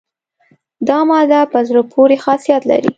دا 0.87 0.99
ماده 1.09 1.41
په 1.51 1.59
زړه 1.67 1.81
پورې 1.93 2.15
خاصیت 2.23 2.61
لري. 2.71 2.89